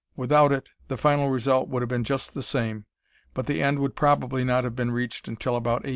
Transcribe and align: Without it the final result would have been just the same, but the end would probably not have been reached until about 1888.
Without 0.15 0.51
it 0.51 0.71
the 0.87 0.97
final 0.97 1.29
result 1.29 1.69
would 1.69 1.83
have 1.83 1.89
been 1.89 2.03
just 2.03 2.33
the 2.33 2.41
same, 2.41 2.85
but 3.35 3.45
the 3.45 3.61
end 3.61 3.77
would 3.77 3.95
probably 3.95 4.43
not 4.43 4.63
have 4.63 4.75
been 4.75 4.89
reached 4.89 5.27
until 5.27 5.55
about 5.55 5.83
1888. 5.85 5.89